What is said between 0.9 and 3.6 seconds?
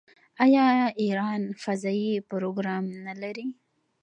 ایران فضايي پروګرام نلري؟